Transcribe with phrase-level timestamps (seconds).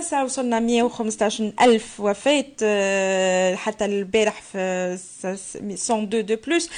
[0.00, 4.98] فرنسا وصلنا 115 ألف وفاة آه، حتى البارح في
[5.60, 6.68] 102 de plus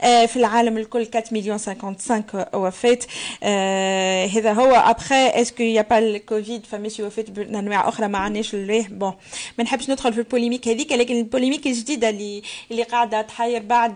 [0.00, 2.98] في العالم الكل 4 مليون 55 وفاة.
[3.42, 4.74] آه، هذا هو.
[4.74, 9.14] après est-ce qu'il y a pas الكوفيد فماشي وفاة؟ بانواع أخرى ما عندناش الريه bon
[9.58, 13.62] ما نحبش ندخل في ال polémique هذيك لكن ال polémique الجديدة اللي اللي قاعدة تحير
[13.62, 13.94] بعد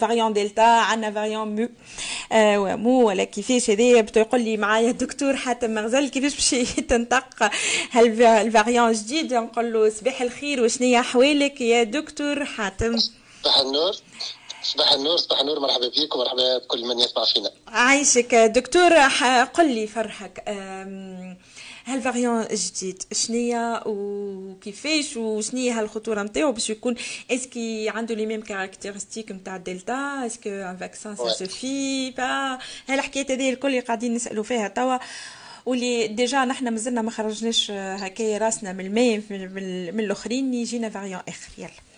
[0.00, 1.68] variant delta عندنا variant mu
[2.76, 6.50] mu ولا كيفاش هذايا بتقول لي معايا الدكتور حاتم مغزل كيفاش باش
[6.90, 7.50] تنطق
[7.92, 12.96] هال variant جديد؟ نقول له صباح الخير وشنيا أحوالك يا دكتور حاتم؟
[13.42, 13.92] صباح النور.
[14.62, 17.50] صباح النور صباح النور مرحبا بك ومرحبا بكل من يسمع فينا.
[17.68, 18.92] عايشك دكتور
[19.44, 20.44] قل لي فرحك.
[21.84, 26.94] هال variant جديد؟ شنية وكيفاش؟ وشنية هالخطورة نتاعو باش يكون
[27.30, 32.10] est-ce que عنده les mêmes caractéristiques نتاع ال delta est-ce que un vaccin ça suffit
[32.10, 34.98] pas هالحكايات هذه الكل اللي قاعدين نسألوا فيها توا
[35.66, 39.22] واللي déjà نحنا مازلنا ما خرجناش هكايا راسنا من الماء
[39.92, 41.91] من الأخرين يجينا variant آخر يلا.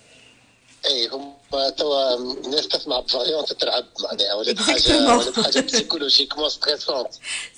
[0.87, 1.35] اي هم
[1.77, 7.09] توا الناس تسمع ب variant تترعب معناها ولات حاجة ولات حاجة psychologiquement stressante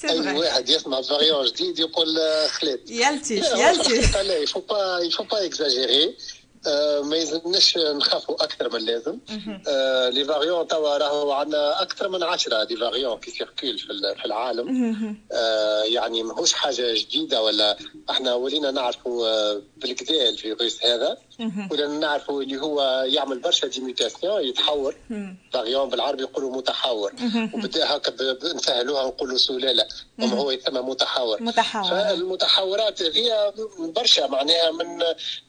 [0.05, 6.17] أي واحد يسمع variant جديد يقول خليت يلتي يلتي لا يفو با يفو با اكزاجيري
[7.03, 9.19] ما يلزمناش نخافوا أكثر من اللازم
[9.69, 14.69] آه les variants توا راهو عندنا أكثر من 10 des variants qui circulent في العالم.
[15.33, 17.79] آه يعني ماهوش حاجة جديدة ولا
[18.11, 21.17] إحنا ولينا نعرفوا آه بالكدا الفيروس هذا.
[21.71, 24.97] ولينا نعرفوا اللي هو يعمل برشا des mutations يتحور.
[25.53, 27.13] variant بالعربي يقولوا متحور.
[27.55, 28.13] وبدأ هكا
[28.55, 29.87] نسهلوها نقولوا سلاله
[30.23, 31.43] اما هو يسمى متحور.
[31.43, 31.91] متحور.
[31.91, 34.99] فالمتحورات هي برشا معناها من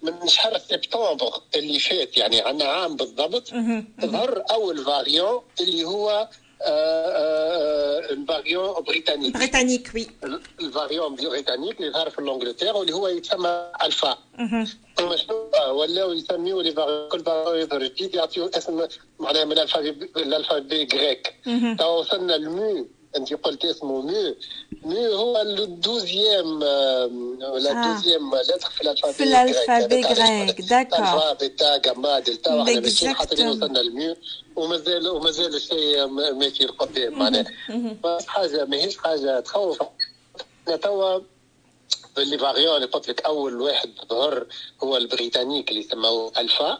[0.02, 2.18] من شهر سبتمبر اللي فات.
[2.18, 3.54] يعني عندنا عام بالضبط.
[4.06, 6.30] ظهر أول variant اللي هو
[8.12, 10.08] ال variant britannique britannique oui
[10.62, 14.18] ال variant britannique اللي ظهر في إنجلترا واللي هو يتسمى الفا
[15.72, 17.24] ولاو يسميوه les variants كل
[17.60, 18.88] يظهر جديد يعطيوه اسم
[19.20, 19.58] معناها من
[20.18, 21.34] ال alphabet grec
[21.80, 22.88] تو وصلنا ال mu
[23.18, 24.36] أنت قلت اسمه mu
[24.84, 26.62] mu هو ال douzième
[27.54, 32.20] ولا ال douzième lettre في ال alphabet في ال alphabet grec d'accord alpha bêta gamma
[32.20, 34.16] delta ماشيين حتى وصلنا ال mu
[34.56, 37.46] ومازال ومازال الشيء ماشي لقدام معناها.
[38.28, 39.80] حاجة ماهيش حاجة تخوف.
[40.82, 41.20] توا
[42.20, 44.46] les variants قلت لك أول واحد ظهر
[44.84, 46.80] هو ال britannique اللي سموه ألفا.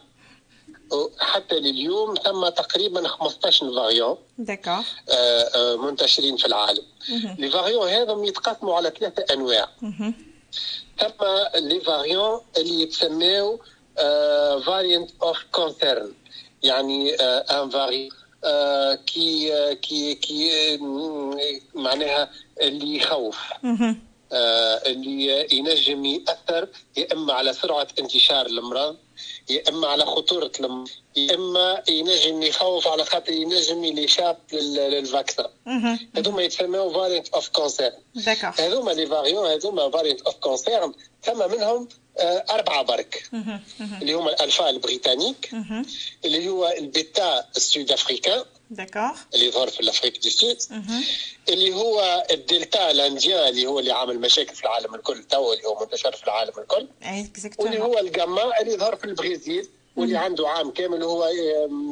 [1.20, 4.84] حتى لليوم ثم تقريبا 15 variants d'accord
[5.78, 6.84] منتشرين في العالم.
[7.38, 9.70] les variants هذم يتقسموا على ثلاثة أنواع.
[11.00, 11.26] ثم
[11.56, 13.58] les variants اللي يتسموا
[14.60, 16.14] variant of concern
[16.64, 18.10] يعني un variant
[19.06, 20.78] qui qui qui
[21.76, 22.32] معناها
[22.62, 23.38] اللي يخوف.
[24.32, 28.98] اللي ينجم يأثر يا إما على سرعة انتشار المرض
[29.50, 30.90] يا إما على خطورة المرض.
[31.18, 35.50] يا اما ينجم يخوف على خاطر ينجم يشاب لل vaccin
[36.18, 37.98] هذوما يتسموا variant of concern
[38.60, 41.88] هذوما les variants هذوما variant of concern ثم منهم
[42.50, 43.30] أربعة برك.
[44.02, 45.50] اللي هما ال alpha britannique.
[46.26, 48.44] اللي هو ال bêta ال sud-africain
[49.34, 50.58] اللي ظهر في ال Afrique du Sud.
[51.50, 55.54] اللي هو ال delta ال indien اللي هو اللي عامل مشاكل في العالم الكل تو
[55.54, 56.88] اللي هو منتشر في العالم الكل.
[57.64, 59.68] واللي هو الجاما اللي ظهر في البرازيل.
[59.98, 61.26] واللي عنده عام كامل هو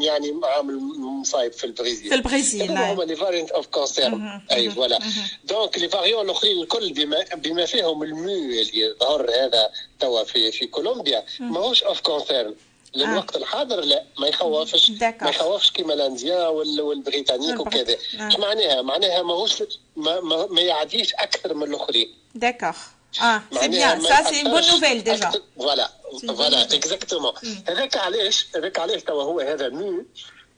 [0.01, 4.99] يعني عامل مصايب في البرازيل في البرازيل هما les variants of concern et voilà
[5.43, 10.51] donc les variants الاخرين الكل بما بما فيهم ال mu اللي ظهر هذا توا في
[10.51, 12.55] في كولومبيا ماهوش of concern
[12.95, 13.39] للوقت آه.
[13.39, 14.91] الحاضر لا ما يخوفش.
[15.01, 16.47] ما يخوفش كيما ال indien
[16.79, 17.97] وال britannique وكذا.
[18.25, 19.63] إيش معناها؟ معناها ماهوش
[19.95, 22.13] ما, ما, ما يعديش أكثر من الأخرين.
[22.35, 22.75] d'accord
[23.21, 27.33] آه c'est bien ça c'est bonne nouvelle déjà voilà voilà exactement
[27.67, 30.05] هذاك علاش؟ هذاك علاش توا هو هذا mu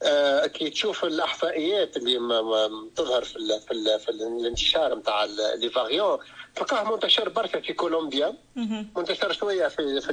[0.04, 2.18] آه كي تشوف الاحصائيات اللي
[2.96, 5.26] تظهر في ال في, ال في الانتشار نتاع
[5.56, 6.18] les variants
[6.56, 8.34] تلقاه منتشر برشا في كولومبيا.
[8.98, 10.10] منتشر شوية في في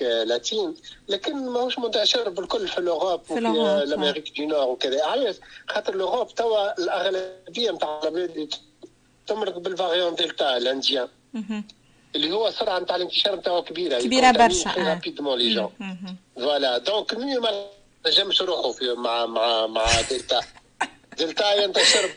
[0.00, 0.74] ال latine
[1.08, 3.38] لكن ماهوش منتشر بالكل في ال Europe وفي
[3.82, 5.04] ال Amérique du Nord وكذا.
[5.04, 5.36] علاش؟
[5.68, 8.00] خاطر ال Europe توا الأغلبية نتاع
[9.26, 11.08] تمرض بال variant delta ال indien.
[12.14, 14.00] اللي هو السرعه نتاع الانتشار نتاعو كبيرة.
[14.00, 15.70] كبيرة برشا rapidement les gens
[16.36, 17.64] voilà donc mu ما
[18.06, 20.40] نجمش روحه في مع مع مع delta
[21.18, 22.10] delta ينتشر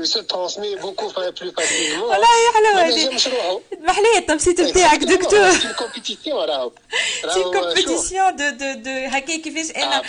[0.00, 3.20] يصير transmis beaucoup plus facilement والله حلوة هذه
[3.80, 5.50] محلية التبسيط نتاعك دكتور.
[5.50, 6.72] سي كومبيتيسيون راهو
[7.34, 10.02] c'est compétition de de de هكا كيفاش أنا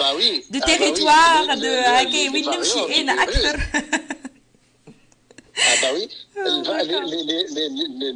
[0.49, 3.59] de territoire de هكا وين نمشي أنا أكثر
[5.57, 6.09] آه bah oui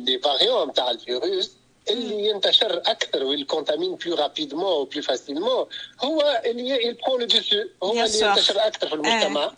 [0.06, 1.51] les variants نتاع الفيروس
[1.89, 5.65] اللي ينتشر أكثر وال contamine plus rapidement و plus facilement
[6.03, 9.51] هو اللي ي prend le dessus هو اللي ينتشر أكثر في المجتمع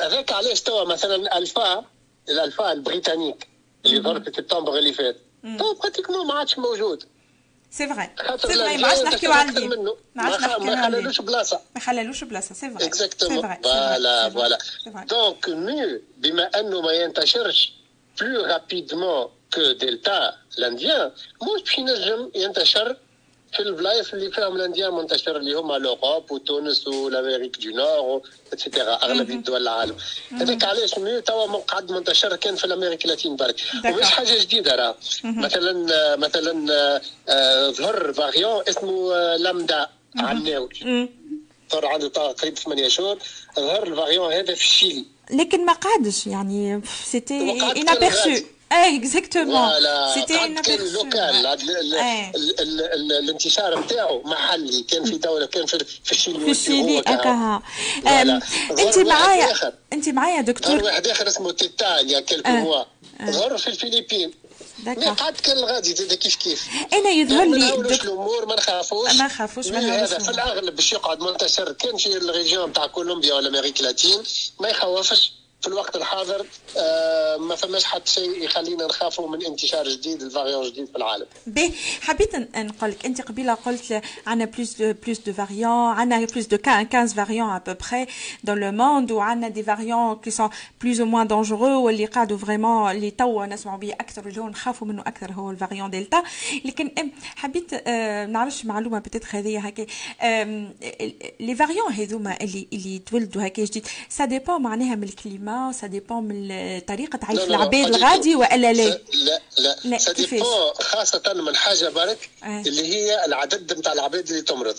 [0.00, 1.84] هذاك علاش توا مثلا alpha
[2.28, 3.48] ال alpha britannique
[3.86, 5.16] اللي ظهر في سبتمبر اللي فات
[5.58, 7.04] تو pratiquement ما عادش موجود
[7.70, 9.68] c'est vrai c'est vrai ما عادش نحكيو على الدين
[10.14, 11.60] ما عادش نحكيو خلالوش بلاصة.
[11.74, 12.54] ما خلالوش بلاصة.
[12.54, 14.58] c'est vrai exactement voilà voilà
[15.08, 17.72] donc mu بما انه ما ينتشرش
[18.20, 21.10] plus rapidement que delta ال indien
[21.42, 22.96] مش باش ينجم ينتشر
[23.52, 28.22] في البلايص اللي فيهم ال indien منتشر اللي هما l'Europe وتونس وال Amérique du Nord
[28.52, 29.96] et cetera اغلبيه دول العالم.
[30.32, 33.60] هذاك علاش؟ mu توا مقعد منتشر كان في ال Amérique latine برك.
[33.84, 34.96] ومش حاجة جديدة راه.
[35.24, 37.00] مثلا مثلا
[37.70, 40.68] ظهر variant اسمه لامدا عناوي
[41.72, 43.18] ظهر عنده تقريبا 8 شهور.
[43.56, 48.30] ظهر ال variant هذا في الشيلي لكن ما قعدش يعني c'était inaperçu
[48.72, 49.70] إيه exactement
[50.14, 50.54] c'était
[50.92, 51.46] local
[53.12, 57.62] الانتشار نتاعو محلي كان في دولة كان في في الشيلي في الشيلي هكاها
[58.78, 62.84] أنت معايا أنت معايا دكتور؟ واحد آخر اسمه thêta il y a quelques mois
[63.24, 64.32] ظهر في الفلبين.
[64.86, 68.04] mais قعد كان الغادي زاد كيف كيف؟ أنا يظهر لي ما دك...
[68.04, 69.14] الأمور ما نخافوش.
[69.14, 73.48] ما نخافوش هذا في الأغلب باش يقعد منتشر كان في ال région تاع كولومبيا ولا
[73.48, 74.22] أمريكا اللاتين
[74.60, 75.32] ما يخوفش.
[75.60, 76.46] في الوقت الحاضر
[76.78, 81.26] آه ما فماش حتى شيء يخلينا نخافوا من انتشار جديد ال variant جديد في العالم.
[81.46, 86.46] باهي حبيت نقول لك أنت قبيلة قلت عندنا plus de plus de variants عندنا plus
[86.46, 88.06] de 15 variants à peu près
[88.44, 90.50] dans le monde وعندنا des variants qui sont
[90.82, 94.86] plus ou moins dangereux واللي قاعدوا vraiment اللي توا نسمعوا به أكثر اللي هو نخافوا
[94.86, 96.22] منه أكثر هو ال variant delta
[96.64, 96.90] لكن
[97.36, 99.86] حبيت آه نعرفش معلومة petite هذه هكا
[101.40, 105.49] les variants هذوما اللي اللي تولدوا هكا جديد ça dépend معناها من ال climat.
[105.72, 109.00] ça dépend من طريقة عيش العباد الغادي وألا لا.
[109.14, 109.98] لا لا, لا.
[109.98, 110.42] ça dépend
[110.80, 112.62] خاصة من حاجة برك آه.
[112.66, 114.76] اللي هي العدد نتاع العباد اللي تمرض.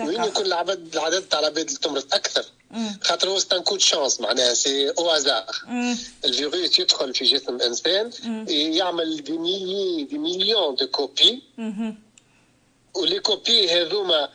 [0.00, 2.44] وين يكون العدد العدد تاع العباد اللي تمرض أكثر.
[3.02, 5.44] خاطر هو c'est un coup de chance معناها c'est au hasard
[6.24, 8.10] الفيروس يدخل في جسم إنسان
[8.48, 11.42] يعمل des milliers des millions de copies
[12.94, 14.28] و les copies هذوما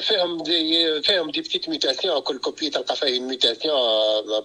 [0.00, 3.78] فيهم des فيهم des petites mutations كل copie تلقى فيه mutation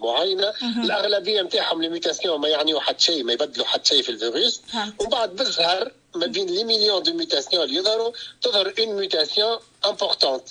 [0.01, 0.53] معينة.
[0.83, 4.61] الأغلبية نتاعهم les mutations ما يعنيو حتى شيء ما يبدلوا حتى شيء في الفيروس.
[4.99, 10.43] ومن بعد بظهر ما بين les millions de mutations اللي يظهروا تظهر une mutation importante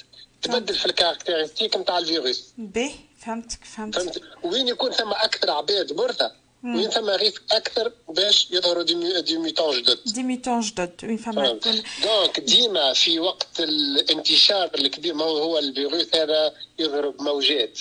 [0.43, 2.44] تبدل في ال caractéristiques نتاع الفيروس.
[2.58, 4.00] باهي فهمتك فهمتك.
[4.00, 6.31] فهمت؟ وين يكون ثم أكثر عباد مرضى؟
[6.64, 11.59] وين ثم risque أكثر باش يظهروا des, mutants جدد des mutants جدد وين فما
[12.02, 17.79] donc ديما في وقت الانتشار الكبير ما هو الفيروس هذا يظهر بموجات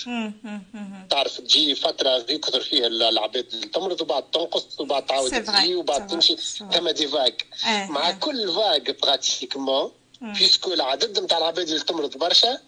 [1.10, 3.44] تعرف تجي فتره يكثر فيها العباد
[3.74, 6.36] تمرض وبعد تنقص وبعد تعاود تجي وبعد تمشي
[6.72, 12.58] ثم des vagues مع كل vague pratiquement puisque العدد نتاع العباد اللي تمرض برشا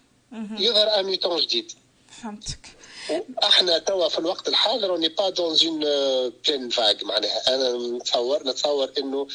[0.59, 1.73] يظهر un mutant جديد
[2.23, 2.77] فهمتك
[3.45, 5.81] إحنا توا في الوقت الحاضر on est pas dans une
[6.49, 7.55] pleine vague معناها.
[7.55, 9.27] أنا نتصور نتصور إنه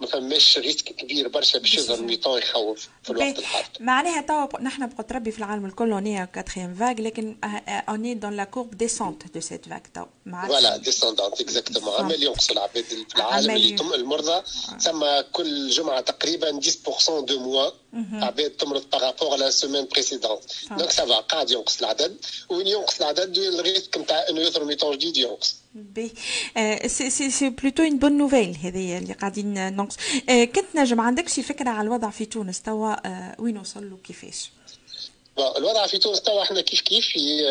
[0.00, 3.68] ما فماش risque كبير برشا باش يظهر mutant يخوف في الوقت الحاضر.
[3.80, 7.36] معناها توا نحن بقدر ربي في العالم الكل on est quatrième vague لكن
[7.68, 10.04] on est dans la courbe descente de cette vague توا.
[10.48, 14.42] voilà descendante exactement عمال ينقص العباد في العالم اللي تم المرضى
[14.80, 17.70] ثم كل جمعة تقريبا 10% de moins
[18.12, 22.16] عباد تمرض par rapport على semaine précédente donc ça va قاعد ينقص العدد
[22.48, 26.12] وين ينقص العدد ال risque نتاع انه يظهر mutant جديد ينقص puis
[26.86, 29.96] c'est c'est c'est plutôt une bonne nouvelle هذه اللي قاعدين ننقص
[30.28, 32.94] كنت نجم عندك شي فكره على الوضع في تونس توا
[33.42, 34.50] وين وصل له كيفاش؟
[35.56, 37.44] الوضع في تونس توا إحنا كيف كيف في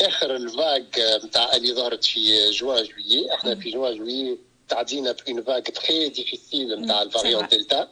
[0.00, 0.84] اخر ال vague
[1.24, 6.80] نتاع اللي ظهرت في جوان جويي إحنا في جوان جويي تعدينا بين vague très difficile
[6.80, 7.88] نتاع ال variant delta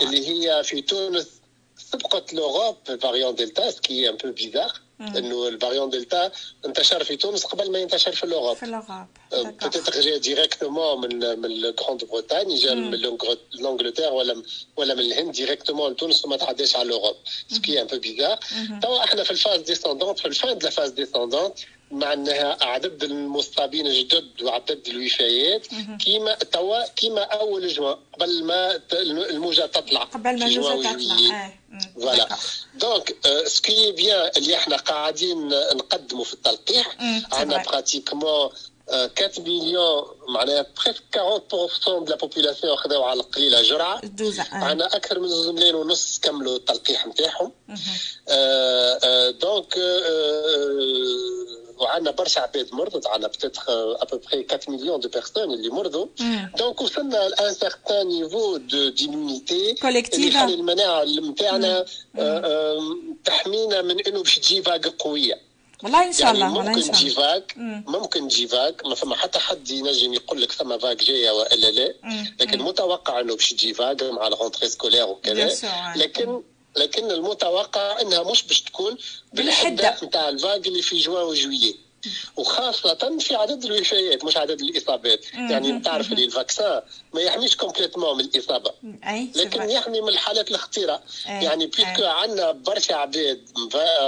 [0.00, 1.26] اللي هي في تونس
[1.76, 6.32] سبقت l'Europe ال variant delta ce qui est un peu bizarre إنه ال variant delta
[6.66, 11.00] انتشر في تونس قبل ما ينتشر في ال Europe في ال Europe peut-être جا directement
[11.00, 13.18] من من ال Grande-Bretagne جا من
[13.52, 14.42] l'Angleterre ولا
[14.76, 17.16] ولا من الهند directement لتونس وما تعداش على ال Europe
[17.48, 18.38] ce qui est un peu bizarre
[18.82, 21.58] توا إحنا في ال phase descendante في ال fin de phase descendante
[21.94, 25.66] مع أنها عدد المصابين جدد وعدد الوفيات
[26.04, 30.04] كيما توا كيما أول جوان قبل ما الموجة تطلع.
[30.04, 31.52] قبل ما الموجة تطلع.
[31.94, 32.28] voilà.
[32.74, 36.96] donc ce qui est bien اللي إحنا قاعدين نقدموا في التلقيح
[37.32, 38.50] عندنا pratiquement
[38.88, 41.18] 4 مليون معناها presque 40%
[41.50, 44.00] de la population خذاو على القليله جرعه
[44.52, 47.52] عندنا أكثر من 2 ملايين ونص كملوا التلقيح نتاعهم.
[49.40, 49.74] donc
[51.94, 56.06] عندنا برشا عباد مرضت عندنا peut-être à peu près 4 مليون de personnes اللي مرضوا.
[56.58, 61.84] donc وصلنا ل un certain niveau de d'immunité اللي يخلي المناعة نتاعنا
[63.24, 65.40] تحمينا من إنه باش تجي vague قوية.
[65.82, 67.54] والله إن شاء الله يعني ممكن تجي vague
[67.86, 71.94] ممكن تجي vague ما فما حتى حد ينجم يقول لك ثم vague جاية وإلا لا.
[72.40, 75.52] لكن متوقع إنه باش تجي vague مع ال rentrée scolaire وكذا.
[75.96, 76.42] لكن
[76.76, 78.96] لكن المتوقع إنها مش باش تكون
[79.32, 81.76] بالحدة نتاع ال vague اللي في جوان وجويي
[82.36, 85.24] وخاصة في عدد الوفيات مش عدد الإصابات.
[85.34, 86.82] يعني تعرف اللي ال vaccin
[87.14, 88.70] ما يحميش complètement من الإصابة.
[89.36, 93.48] لكن يحمي من الحالات الخطيرة يعني puisque عندنا برشا عباد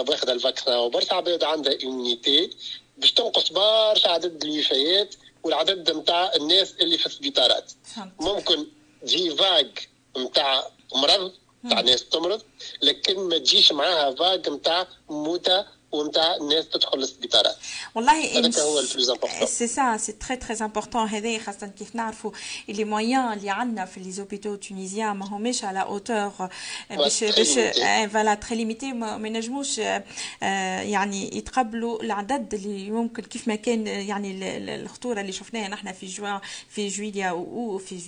[0.09, 2.50] واخدة ال vaccin وبرشا عباد عندها immunité
[2.99, 7.73] باش تنقص برشا عدد الوفيات والعدد نتاع الناس اللي في السبيطارات.
[8.21, 8.67] ممكن
[9.03, 9.67] تجي vague
[10.19, 11.33] نتاع مرض
[11.67, 12.43] نتاع ناس تمرض
[12.83, 17.57] لكن ما تجيش معاها vague نتاع موتى ونتاع الناس تدخل للسبيطارات
[17.95, 21.97] والله هذاك هو ال plus important c'est ça c'est très très important هذا خاصة كيف
[21.97, 22.31] نعرفوا
[22.69, 26.49] اللي moyens اللي عندنا في les hôpitaux tunisiens ما هماش على hauteur
[26.91, 27.59] باش باش
[28.12, 35.21] voilà très limités ما ينجموش يعني يتقبلوا العدد اللي ممكن كيف ما كان يعني الخطورة
[35.21, 38.01] اللي شفناها نحن في جوان في جويليا وفي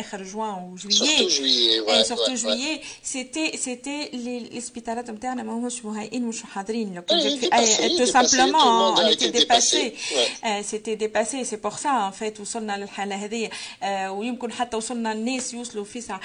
[0.00, 6.42] اخر جوان وجويي جويي سورتو جويي سيتي سيتي لي سبيطارات نتاعنا ما هماش مهيئين مش
[6.42, 9.92] حاضرين لو كان جيت في tout simplement on était dépassé
[10.60, 13.50] سيتي ديباسي سي بور سا ان فيت وصلنا للحالة هذه.
[14.08, 16.18] ويمكن حتى وصلنا الناس يوصلوا في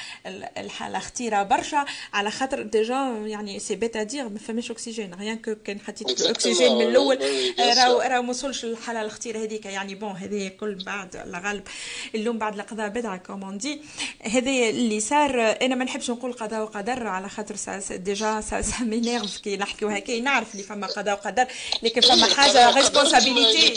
[0.58, 1.86] الحالة خطيرة برشا.
[2.14, 6.76] على خاطر ديجا يعني سي بيت ادير ما فماش اكسجين ريان كو كان حطيت الاكسجين
[6.76, 7.20] من الأول.
[7.60, 9.66] راهو راهو ما وصلش للحالة الخطيرة هذيك.
[9.66, 11.64] يعني بون هذه كل بعد الغالب.
[12.16, 13.82] اللوم بعد القضاء بدعة كومون دي
[14.22, 17.56] هذا اللي صار أنا ما نحبش نقول قضاء وقدر على خاطر
[17.96, 21.48] ديجا سا سا مينيرف كي نحكيو هكا نعرف اللي فما قضاء وقدر
[21.84, 23.74] لكن فما حاجة responsabilité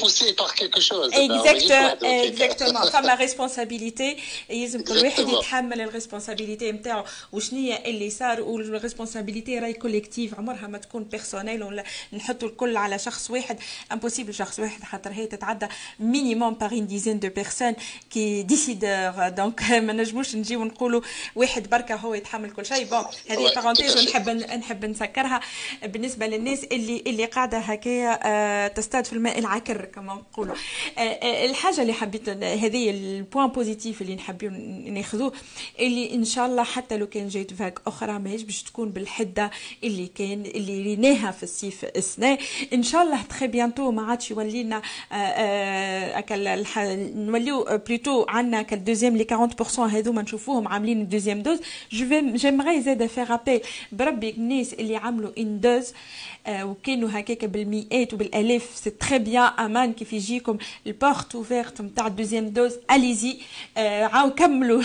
[2.02, 4.16] exactement فما responsabilité
[4.50, 7.04] يلزم كل واحد يتحمل ال responsabilité نتاعو.
[7.32, 12.98] وشنية اللي صار؟ وال responsabilité راي collective عمرها ما تكون personnelle ولا نحطوا الكل على
[12.98, 13.58] شخص واحد.
[13.92, 15.66] impossible شخص واحد خاطر هي تتعدى
[16.00, 17.74] minimum une dizaine de personnes
[18.10, 21.00] qui décident donc ما نجموش نجيو نقولوا
[21.34, 22.84] واحد بركة هو يتحمل كل شيء.
[22.84, 25.40] bon هذه parenthèse نحب نحب نسكرها.
[25.84, 30.54] بالنسبة للناس اللي اللي قاعدة هكايا آه، تصطاد في الماء العكر كما نقولوا.
[30.98, 34.48] آه، آه، الحاجة اللي حبيت هذه ال point positif اللي نحبوا
[34.90, 35.32] ناخذوه
[35.80, 39.50] اللي إن شاء الله حتى لو كان جات vague أخرى ماهيش باش تكون بالحدة
[39.84, 42.38] اللي كان اللي ريناها في الصيف السنة
[42.72, 44.82] إن شاء الله très bientôt ما عادش يولي لنا
[47.14, 51.58] نوليو plutôt عندنا كال deuxième لي 40% هذوما نشوفوهم عاملين ال deuxième dose
[51.92, 53.60] جو في جيمغي زاد فيغ ابيل
[53.92, 55.92] بربي الناس اللي عملوا ان دوز
[56.46, 58.70] آه، وكانوا هكاك بالمئات وبالألاف.
[58.74, 60.58] سي تري بيان أمان كيف يجيكم.
[60.86, 63.36] البورت اوفيرت نتاع الدوزيام دوز اليزي
[63.76, 64.82] عاو كملوا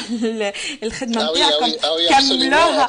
[0.84, 1.72] الخدمة نتاعكم.
[2.10, 2.88] كملوها.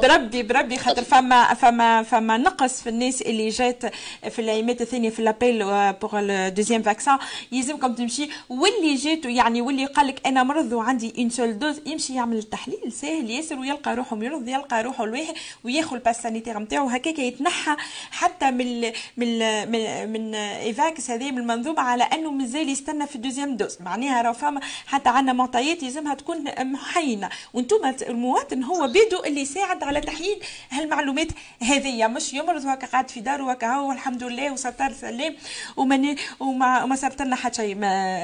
[0.00, 3.82] بربي بربي خاطر فما فما فما نقص في الناس اللي جات
[4.30, 5.58] في الأيامات الثانية في لابيل
[5.92, 7.18] بوغ الدوزيام فاكسان
[7.52, 8.28] يلزمكم تمشي.
[8.48, 12.92] واللي جات يعني واللي قال لك أنا مرض وعندي اون سول دوز يمشي يعمل التحليل
[12.92, 17.76] ساهل ياسر ويلقى روحه مرض يلقى روحه الواحد وياخذ ال pass sanitaire نتاعو هكاك يتنحى
[18.10, 19.38] حتى من من
[19.70, 23.78] من, من Evax هذه من المنظومة على أنه مازال يستنى في ال deuxième dose.
[23.80, 27.28] معناها راه فما حتى عندنا معطيات يلزمها تكون محينة.
[27.54, 27.76] وأنتم
[28.08, 30.40] المواطن هو بيدو اللي يساعد على تحليل
[30.70, 31.28] هالمعلومات
[31.62, 35.36] هذه مش يمرض هكا قاعد في داره هكا هو الحمد لله وسطر سلام
[35.76, 37.74] وما وما ما صارت لنا حتى شيء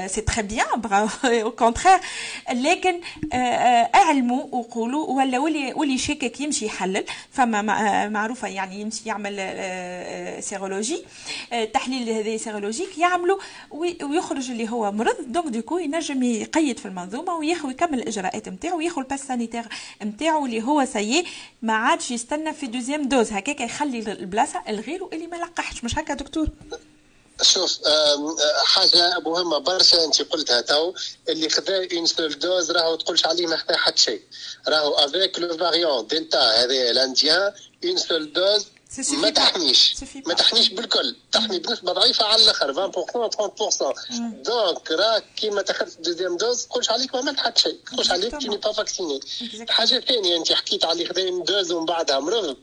[0.06, 1.98] c'est très bien au contraire
[2.52, 2.89] لكن
[3.32, 9.36] آه، آه، أعلموا وقولوا ولا واللي واللي شاكك يمشي يحلل فما معروفة يعني يمشي يعمل
[10.42, 11.04] sérologie
[11.72, 13.38] تحليل هذا sérologique يعملوا
[14.02, 18.78] ويخرج اللي هو مرض donc du coup ينجم يقيد في المنظومة وياخذ يكمل الإجراءات نتاعو
[18.78, 19.64] وياخذ ال pass sanitaire
[20.02, 21.26] نتاعو اللي هو سيء
[21.62, 25.84] ما عادش يستنى في deuxième dose هكاك يخلي البلاصة الغير اللي ما لقحش.
[25.84, 26.48] مش هكا دكتور؟
[27.42, 27.78] شوف
[28.64, 30.94] حاجة مهمه برشا أنت قلتها تو
[31.28, 34.22] اللي خذا une seule dose راهو تقولش عليه ما خذا حتى شيء.
[34.68, 37.52] راهو avec le variant delta هذا ال indien
[37.84, 38.66] une seule dose
[38.98, 39.96] ما تحميش.
[40.26, 41.16] ما تحميش بالكل.
[41.32, 42.72] تحمي بنسبة ضعيفة على الآخر.
[42.72, 43.94] 20% 30%
[44.44, 47.78] donc راك كي ما تاخذش deuxième dose تقولش عليك ما عملت حتى شيء.
[47.92, 49.20] تقولش عليك tu n'es pas vacciné.
[49.68, 52.56] حاجة ثانية أنت حكيت على خذين dose ومن بعدها مرض.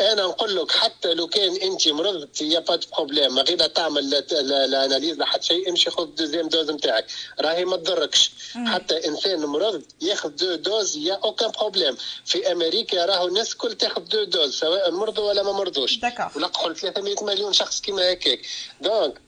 [0.00, 3.34] أنا نقول لك حتى لو كان أنت مرضت y a pas problème.
[3.34, 7.06] ما غير تعمل ال analyse لا حتى شيء امشي خذ deuxième dose نتاعك.
[7.40, 8.30] راهي ما تضركش.
[8.66, 11.96] حتى إنسان مرض ياخذ deux doses y a aucun problème.
[12.24, 15.98] في أمريكا راهو الناس الكل تاخذ deux doses سواء مرضوا ولا ما مرضوا مرضوش
[16.36, 18.40] ولقحوا 300 مليون شخص كيما هكاك
[18.80, 19.20] donc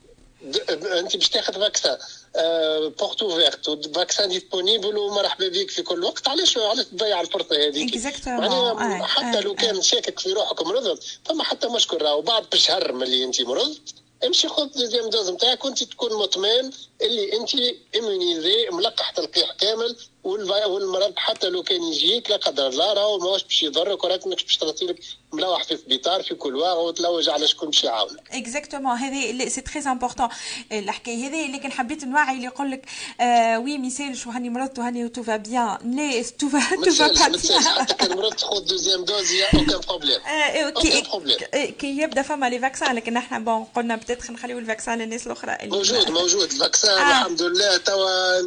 [0.98, 1.98] انت باش تاخذ vaccin
[2.98, 7.94] porte ouverte vaccin disponible ومرحبا بك في كل وقت علاش علاش تضيع الفرصه هذيك
[8.40, 13.24] معناها حتى لو كان شاكك في روحك مرض فما حتى مشكل راهو بعد بشهر ملي
[13.24, 13.94] انت مرضت
[14.26, 16.70] امشي خذ deuxième dose نتاعك وانت تكون مطمئن.
[17.02, 17.50] اللي انت
[17.96, 23.62] immunisé ملقح تلقيح كامل والمرض حتى لو كان يجيك لا قدر الله راهو ماهوش باش
[23.62, 24.94] يضرك وراك ماكش باش تقعد
[25.32, 28.20] ملوح في سبيطار في كل واحد وتلوج على شكون باش يعاونك.
[28.32, 30.28] exactement هذه c'est très important
[30.72, 32.86] الحكاية هذه لكن حبيت نوعي اللي يقول لك
[33.20, 37.08] ah oui ما يسالش وهاني مرضت وهاني tout va bien لا tout va tout va
[37.08, 40.20] pas حتى كان مرضت خذ deuxième dose y a aucun problème.
[41.78, 45.58] كي يبدا فما les vaccins لكن إحنا bon قلنا peut-être نخليو ال vaccin للناس الاخرى
[45.62, 47.76] موجود موجود ال vaccin الحمد لله.
[47.76, 48.40] توا